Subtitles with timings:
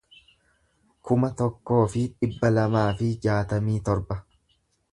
[1.09, 4.19] kuma tokkoo fi dhibba lamaa fi jaatamii torba